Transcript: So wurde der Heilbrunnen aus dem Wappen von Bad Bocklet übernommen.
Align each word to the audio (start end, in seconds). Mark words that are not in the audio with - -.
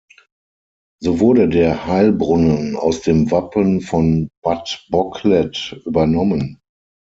So 1.03 1.19
wurde 1.19 1.47
der 1.47 1.85
Heilbrunnen 1.85 2.75
aus 2.75 3.01
dem 3.01 3.29
Wappen 3.29 3.81
von 3.81 4.29
Bad 4.43 4.87
Bocklet 4.89 5.79
übernommen. 5.85 6.57